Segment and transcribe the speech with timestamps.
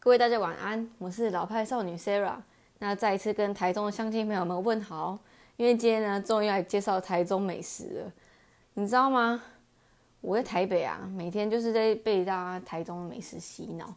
[0.00, 2.36] 各位大家晚安，我是老派少女 Sarah。
[2.78, 5.18] 那再一次跟台中的乡亲朋友们问好，
[5.56, 8.12] 因为今天呢，终于来介绍台中美食了。
[8.74, 9.42] 你知道吗？
[10.20, 13.92] 我在台北啊，每天就是在被大家台中的美食洗脑，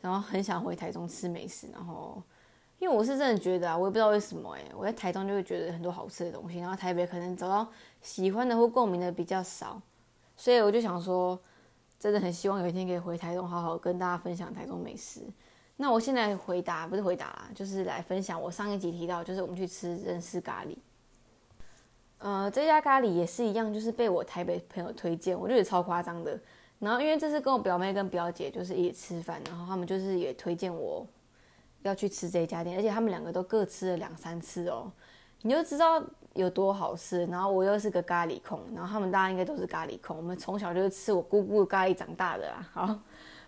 [0.00, 1.66] 然后很想回台中吃美食。
[1.70, 2.20] 然后，
[2.78, 7.68] 因为我是真的觉得啊，我也不知道为什么哎，我在台中就会觉得很多好吃的东西，然后台北可能找到
[8.00, 9.78] 喜欢的或共鸣的比较少，
[10.34, 11.38] 所以我就想说，
[12.02, 15.20] 真的很希望有一天可以回台中，好好跟大家分享台中美食。
[15.76, 20.76] 那我现在回答不是回答啦，就是来分享我上一集提到，就是我们去吃认识咖喱。
[22.18, 26.36] 呃，这家咖喱也是一样，就是被我台北朋友推荐，我觉得超夸张的。
[26.80, 31.06] 然后因为这次跟我表妹跟表姐就是一起吃饭，然后他们就是也推荐我
[31.82, 34.90] 要去吃这家店，而且他们两个都各吃了两三次哦，
[35.42, 36.02] 你就知道
[36.34, 37.24] 有多好吃。
[37.26, 42.68] 然后我又是个咖喱控，然后他们大家应该都是咖喱控，我们从小就是吃我姑姑的咖喱长大的啦。
[42.74, 42.98] 好。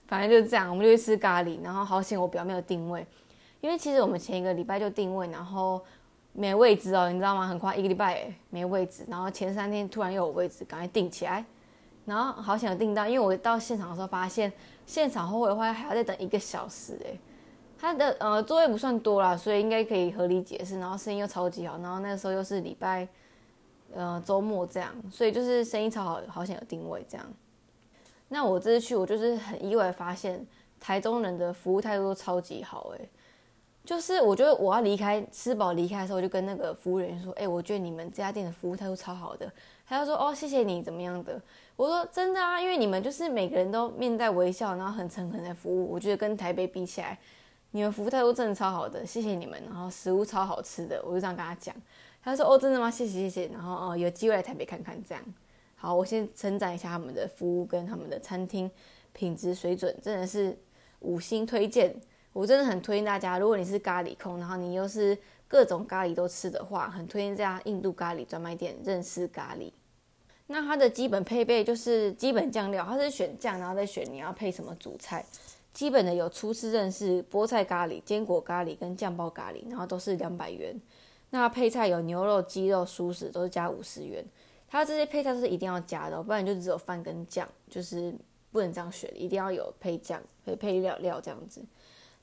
[0.06, 3.04] 反正就是这样，我们就去吃咖喱，然后好险我表妹有定位，
[3.62, 5.82] 因为其实我们前一个礼拜就定位，然后
[6.34, 7.46] 没位置哦，你知道吗？
[7.46, 11.42] 很快一个礼拜没位置，然后前三天突然又有位置，赶快订起来，
[12.04, 14.52] 然后好险有订到，因为我到现场的时候发现
[14.84, 17.18] 现场后悔的话还要再等一个小时哎，
[17.84, 23.06] 他的呃座位不算多啦，所以应该可以合理解释，然后生意又超级好，然后那时候又是礼拜
[23.94, 27.26] 呃周末这样，所以就是生意超好，好险有定位这样。
[28.28, 30.44] 那我这次去，我就是很意外发现
[30.80, 33.08] 台中人的服务态度都超级好诶，
[33.84, 39.52] 就是我觉得我要离开吃饱离开的时候，我就跟那个服务人员说，哎，我觉得你们这家店的服务态度超好的。
[39.86, 41.38] 他就说，哦，谢谢你怎么样的？
[41.76, 47.18] 我说真的啊，因为你们就是每个人都面带微笑，然后很诚恳的服务，我觉得跟台北比起来，
[47.74, 49.60] 你们服务态度真的超好的，谢谢你们。
[49.64, 51.74] 然后食物超好吃的，我就这样跟他讲。
[52.22, 52.88] 他说，哦，真的吗？
[52.88, 53.48] 谢谢谢谢。
[53.48, 55.20] 然后哦，有机会来台北看看这样。
[55.74, 58.70] 好，我先称赞一下他们的服务跟他们的餐厅
[59.12, 60.56] 品质水准，真的是
[61.00, 61.92] 五星推荐。
[62.32, 69.72] 我真的很推荐大家，如果你是咖喱控，然后你又是各种咖喱都吃的话，很推荐这家印度咖喱专卖店认识咖喱。
[70.46, 75.24] 那它的基本配备就是基本酱料，它是选酱，然后再选你要配什么主菜。
[75.74, 80.80] 基本的有初次认识菠菜咖喱、坚果咖喱跟酱包咖喱，然后都是两百元。
[81.30, 84.24] 那配菜有牛肉、鸡肉、熟食，都是加五十元。
[84.68, 88.14] 它这些配菜是一定要加的，不然就只有饭跟酱，就是
[88.52, 91.60] 不能这样选，一定要有配酱配配料料这样子。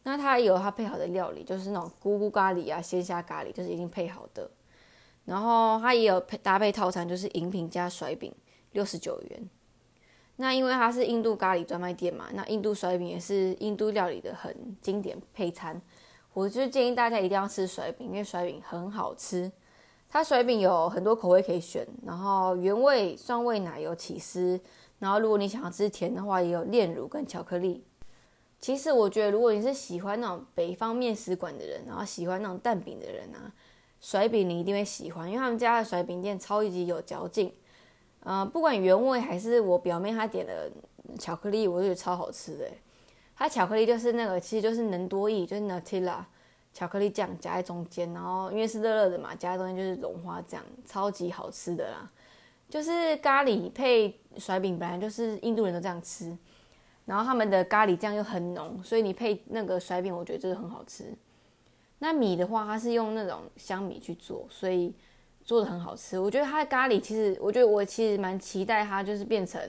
[0.04, 4.50] 那它有它配好的料理，就是那种咕咕咖喱啊、鲜虾咖喱，就是已经配好的。
[5.26, 8.34] 然后它也有配搭配套餐，就是饮品加甩饼，
[8.72, 9.50] 六十九元。
[10.38, 15.80] 那因为它是印度咖喱专卖店嘛，那印度甩饼也是印度料理的很经典配餐，
[16.34, 19.52] 我就建议大家一定要吃甩饼，因为甩饼很好吃。
[20.10, 24.60] 它甩饼有很多口味可以选，然后原味、酸味奶油、起司，
[25.00, 27.86] 然后如果你想要吃甜的话，也有炼乳跟巧克力。
[28.60, 33.54] 其实我觉得，如果你是喜欢那种北方面食馆的人，然后喜欢那种蛋饼的人啊，
[34.00, 37.54] 甩饼你一定会喜欢，因为他们家的甩饼店超级有嚼劲。
[38.24, 40.72] 呃，不管原味还是我表妹她点的
[41.20, 42.70] 巧克力，我觉得超好吃的。
[43.36, 46.24] 它巧克力就是那个，其实就是能多益，就是 Nutella。
[46.74, 52.10] 巧克力酱夹在中间，然后因为是热热的嘛，夹在中间就是融化酱，超级好吃的啦。
[52.70, 56.38] 就是咖喱配甩饼，本来就是印度人都这样吃，
[57.04, 61.14] 然后他们的咖喱酱又很浓，所以你配那个甩饼，我觉得真的很好吃。
[62.00, 64.96] 那米的话，它是用那种香米去做，所以
[65.52, 66.18] 做的很好吃。
[66.18, 69.62] 我觉得它的咖喱其实，我觉得我其实蛮期待它就是变成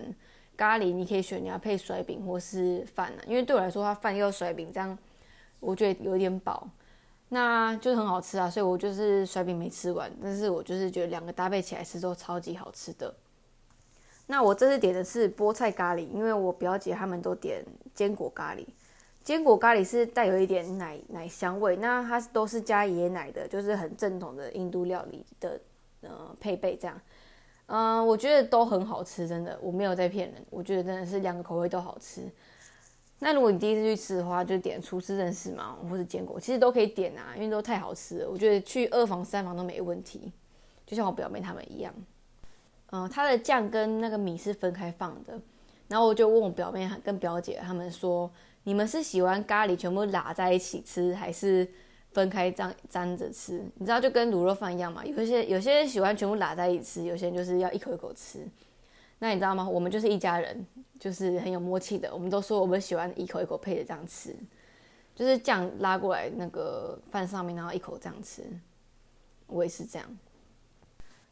[0.57, 4.97] 咖喱，你可以选你要配甩饼或是饭啊，因为对我来说，它饭又甩饼这样，
[5.59, 6.69] 我觉得有点饱。
[7.31, 13.13] 那就是很好吃啊，所以我就是甩饼没吃完，但是我就是觉得两个搭配起来吃都超级好吃的。
[14.29, 18.65] 那我这次点的是菠菜咖喱，因为我表姐他们都点坚果咖喱，
[19.25, 25.61] 坚果咖喱是带有一点奶奶香味，那它都是加椰奶的，就是很正统的印度料理的
[26.03, 27.01] 呃配备这样。
[27.67, 32.23] 嗯，我觉得都很好吃，真的，我没有在骗人，我觉得真的是两个口味都好吃。
[33.21, 38.29] 那如果你第一次去吃的话，就点厨师认识嘛，或者坚果，其实都可以点啊，因为都太好吃了。
[38.29, 40.33] 我觉得去二房三房都没问题，
[40.85, 41.95] 就像我表妹他们一样。
[42.91, 45.41] 嗯，它的酱跟那个米是分开放的。
[45.89, 48.31] 然后我就问我表妹跟表姐他们说，
[48.65, 51.67] 你们是喜欢咖喱全部拉在一起吃，还是
[52.13, 53.65] 分开这样沾着吃？
[53.77, 58.47] 你知道就跟卤肉饭一样嘛，有些有些人喜欢全部拉在一起吃，有些人就是要一口一口吃。
[59.19, 59.69] 那你知道吗？
[59.69, 60.67] 我们就是一家人，
[60.99, 62.13] 就是很有默契的。
[62.13, 64.35] 我们都说我们喜欢一口一口配着这样吃，
[65.15, 68.43] 就是酱拉过来那个饭上面，然后一口这样吃。
[69.47, 70.09] 我也是这样。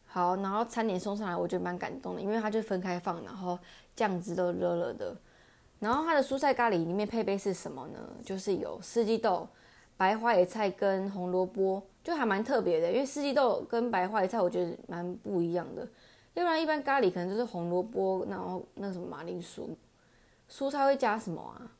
[0.06, 3.59] 好，然后餐点送上来，我觉得蛮感动的，因为它就分开放，然后
[3.97, 5.17] 酱汁都热热的。
[5.79, 7.99] 然后它的蔬菜咖喱里面配备是什么呢？
[8.25, 9.49] 就是有四季豆、
[10.00, 12.91] 白花野菜跟红萝卜，就还蛮特别的。
[12.91, 15.87] 因为四季豆跟白花野菜我觉得蛮不一样的，
[16.32, 19.76] 要不然一般咖喱可能就是红萝卜，然后那什么马铃薯。
[20.49, 21.70] 蔬菜会加什么啊？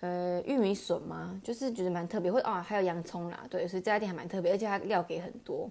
[0.00, 1.40] 呃，玉米笋吗？
[1.44, 5.70] 就是觉得蛮特别，会啊，还有洋葱啦，对，所以这家店还蛮特别，而且它料给很多。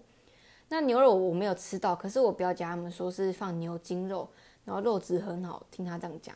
[0.69, 4.29] 那牛肉我没有吃到，可是我表姐他们说是放牛筋肉，
[4.63, 6.33] 然后肉质很好，听他这样讲，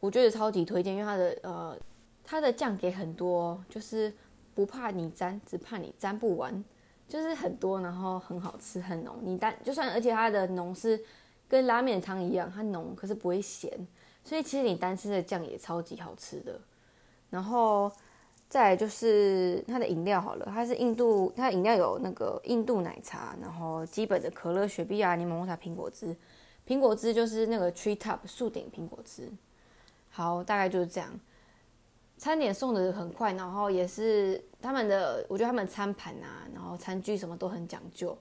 [0.00, 1.78] 我觉得超级推荐，因为它的呃，
[2.24, 4.12] 它的酱给很多，就是
[4.56, 6.64] 不怕你沾，只怕你沾不完，
[7.06, 9.14] 就是很多，然后很好吃，很浓。
[9.22, 10.98] 你单就算，而且它的浓是
[11.46, 13.70] 跟拉面汤一样，它浓，可是不会咸，
[14.24, 16.58] 所以其实你单吃的酱也超级好吃的。
[17.28, 17.92] 然后
[18.48, 26.16] 再就是它的饮料好了，它是印度，它饮料有那个印度奶茶，然后基本的可乐、雪碧啊、柠檬茶、苹果汁，
[26.66, 29.30] 苹果汁就是那个 Tree Top 树顶苹果汁。
[30.08, 31.10] 好，大概就是这样。
[32.16, 38.16] 餐点送的很快，然后也是他们的，我觉得他们餐盘啊，然后餐具什么都很讲究，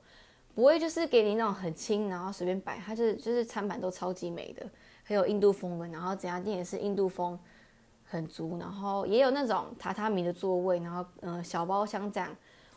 [0.53, 4.65] 不会就是给你那种很轻，然后随便摆，它就是就是餐盘都超级美的，
[5.03, 7.37] 很有印度风的，然后整家店也是印度风。
[8.07, 12.33] 很足，然后也有那种榻榻米的座位，然后嗯小包厢这样，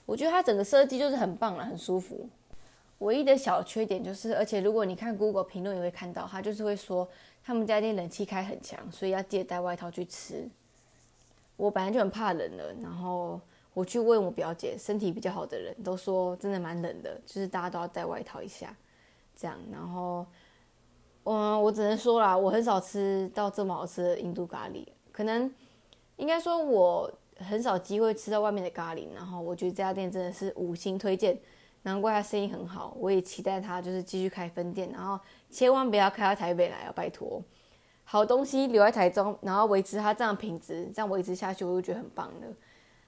[0.06, 2.26] 我觉得它整个设计就是很棒了，很舒服。
[3.00, 7.06] 唯一的小缺点就是，而且如果你看 Google 评论也会看到，它就是会说
[7.44, 10.49] 他们家店冷气开很强，所以要记得带外套去吃。
[11.58, 13.38] 我本来就很怕冷了，然后
[13.75, 18.75] 我去问我表姐，身体比较好的人都说真的蛮冷的，就是大家都要带外套一下，
[19.37, 19.58] 这样。
[19.72, 20.25] 然后，
[21.25, 24.87] 嗯，我只能说啦，我很少吃到这么好吃的印度咖喱。
[25.10, 25.52] 可能
[26.16, 31.37] 应该说，我很少机会吃到外面的咖喱，然后我觉得这家店真的是五星推荐，
[31.82, 32.96] 难怪它生意很好。
[32.99, 35.19] 我也期待它就是继续开分店，然后
[35.50, 37.43] 千万不要开到台北来哦，拜托。
[38.10, 42.46] 好东西留在台中，然后维持它这样品质，这样维持下去，我就觉得很棒的。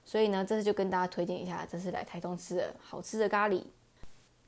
[0.05, 3.63] 所以呢，这次就跟大家推荐一下，这次来台中吃的好吃的咖喱。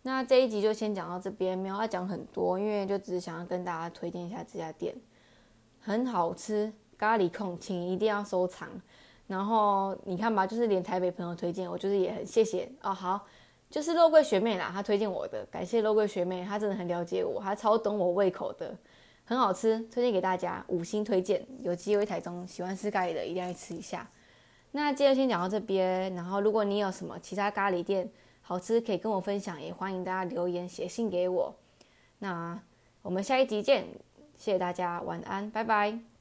[0.04, 4.96] 那这一集就先讲到这边，没有要讲很多，因为就只是想要跟大家推荐一下这家店，
[5.82, 6.72] 很好吃。
[7.00, 8.70] 咖喱控，请一定要收藏。
[9.26, 12.94] 然后你看吧，就是连台北朋友推荐，我就是也很谢谢哦。
[12.94, 13.26] 好，
[13.72, 18.78] 就是肉桂学妹啦，她推荐我的，感谢肉桂学妹，她真的很了解我，她超懂我胃口的，
[19.26, 21.46] 很好吃，推荐给大家，五星推荐。
[21.62, 24.08] 有机会台中喜欢吃咖喱的，一定要去吃一下。
[24.72, 28.10] 那今天先讲到这边，然后如果你有什么其他咖喱店
[28.42, 31.56] 好吃，可以跟我分享，也欢迎大家留言写信给我。
[32.20, 32.60] 那
[33.02, 33.86] 我们下一集见，
[34.38, 36.13] 谢谢大家，晚安，拜拜。